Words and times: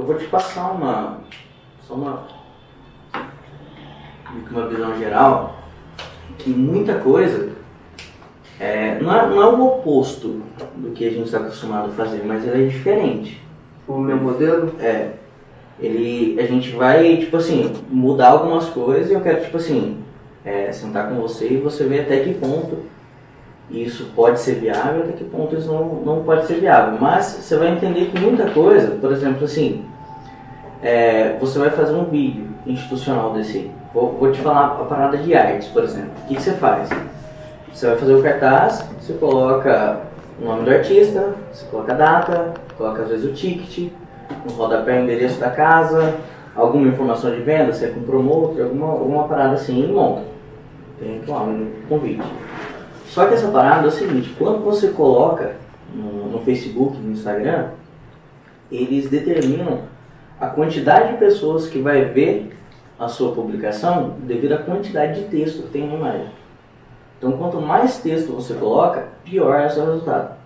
eu 0.00 0.06
vou 0.06 0.16
te 0.16 0.26
passar 0.26 0.72
uma. 0.72 1.20
Só 1.86 1.94
uma. 1.94 2.26
Uma 4.50 4.68
visão 4.68 4.98
geral. 4.98 5.56
Que 6.38 6.50
muita 6.50 6.94
coisa. 6.94 7.50
É, 8.58 8.98
não, 9.00 9.14
é, 9.14 9.28
não 9.28 9.42
é 9.42 9.46
o 9.46 9.66
oposto 9.66 10.42
do 10.76 10.90
que 10.92 11.06
a 11.06 11.10
gente 11.10 11.24
está 11.24 11.38
acostumado 11.38 11.88
a 11.88 11.92
fazer, 11.92 12.22
mas 12.24 12.46
ele 12.46 12.64
é 12.64 12.68
diferente. 12.68 13.42
O 13.86 13.98
meu 13.98 14.16
modelo? 14.16 14.74
É. 14.80 15.12
Ele. 15.78 16.40
A 16.40 16.46
gente 16.46 16.70
vai, 16.70 17.18
tipo 17.18 17.36
assim, 17.36 17.72
mudar 17.90 18.28
algumas 18.30 18.68
coisas 18.70 19.10
e 19.10 19.14
eu 19.14 19.20
quero, 19.20 19.42
tipo 19.42 19.56
assim, 19.56 20.02
é, 20.44 20.72
sentar 20.72 21.08
com 21.08 21.16
você 21.16 21.48
e 21.48 21.56
você 21.58 21.84
ver 21.84 22.00
até 22.00 22.20
que 22.20 22.34
ponto 22.34 22.78
isso 23.70 24.10
pode 24.16 24.40
ser 24.40 24.56
viável, 24.56 25.02
até 25.02 25.12
que 25.12 25.24
ponto 25.24 25.54
isso 25.54 25.72
não, 25.72 25.84
não 26.16 26.24
pode 26.24 26.46
ser 26.46 26.54
viável. 26.54 26.98
Mas 27.00 27.38
você 27.40 27.56
vai 27.56 27.68
entender 27.68 28.06
que 28.06 28.18
muita 28.18 28.50
coisa, 28.50 28.96
por 28.96 29.12
exemplo, 29.12 29.44
assim, 29.44 29.84
é, 30.82 31.36
você 31.38 31.58
vai 31.58 31.70
fazer 31.70 31.94
um 31.94 32.04
vídeo 32.04 32.48
institucional 32.66 33.32
desse. 33.32 33.70
Vou, 33.94 34.12
vou, 34.12 34.32
te 34.32 34.40
falar 34.40 34.80
a 34.80 34.84
parada 34.84 35.18
de 35.18 35.34
artes, 35.34 35.68
por 35.68 35.84
exemplo. 35.84 36.10
O 36.24 36.28
que, 36.28 36.36
que 36.36 36.42
você 36.42 36.52
faz? 36.52 36.88
Você 37.72 37.86
vai 37.86 37.96
fazer 37.96 38.14
o 38.14 38.22
cartaz, 38.22 38.88
você 39.00 39.12
coloca 39.14 40.00
o 40.40 40.44
nome 40.44 40.64
do 40.64 40.70
artista, 40.70 41.34
você 41.52 41.64
coloca 41.66 41.92
a 41.92 41.96
data, 41.96 42.54
coloca 42.76 43.02
às 43.02 43.08
vezes 43.08 43.24
o 43.24 43.32
ticket, 43.32 43.92
no 44.44 44.52
rodapé 44.52 44.98
o 44.98 45.04
endereço 45.04 45.38
da 45.38 45.50
casa, 45.50 46.14
alguma 46.56 46.88
informação 46.88 47.30
de 47.30 47.40
venda, 47.42 47.72
se 47.72 47.84
é 47.84 47.88
com 47.88 48.02
promotor, 48.02 48.64
alguma, 48.64 48.88
alguma 48.88 49.28
parada 49.28 49.54
assim 49.54 49.84
e 49.84 49.92
monta. 49.92 50.22
Tem 50.98 51.22
lá 51.26 51.42
um 51.42 51.70
convite. 51.88 52.22
Só 53.10 53.26
que 53.26 53.34
essa 53.34 53.48
parada 53.48 53.86
é 53.86 53.88
o 53.88 53.90
seguinte, 53.90 54.32
quando 54.38 54.64
você 54.64 54.88
coloca 54.92 55.56
no, 55.92 56.30
no 56.30 56.38
Facebook, 56.42 56.96
no 56.96 57.10
Instagram, 57.10 57.70
eles 58.70 59.10
determinam 59.10 59.80
a 60.40 60.46
quantidade 60.46 61.12
de 61.12 61.18
pessoas 61.18 61.66
que 61.66 61.80
vai 61.80 62.04
ver 62.04 62.56
a 62.96 63.08
sua 63.08 63.32
publicação 63.32 64.14
devido 64.20 64.52
à 64.52 64.58
quantidade 64.58 65.20
de 65.20 65.28
texto 65.28 65.62
que 65.62 65.70
tem 65.70 65.88
na 65.88 65.94
imagem. 65.94 66.28
Então, 67.18 67.32
quanto 67.32 67.60
mais 67.60 67.98
texto 67.98 68.32
você 68.32 68.54
coloca, 68.54 69.08
pior 69.24 69.60
é 69.60 69.66
o 69.66 69.70
seu 69.70 69.86
resultado. 69.86 70.36